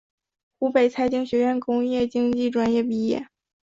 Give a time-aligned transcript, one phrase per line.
[0.57, 3.27] 湖北财经学院工业经济专业毕业。